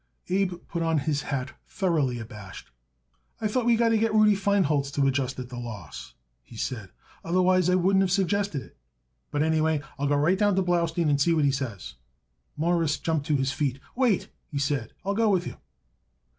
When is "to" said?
3.89-3.99, 4.93-5.05, 10.55-10.63, 13.27-13.35